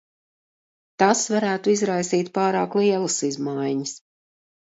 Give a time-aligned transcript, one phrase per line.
[1.01, 3.93] Tas varētu izraisīt pārāk lielas izmaiņas.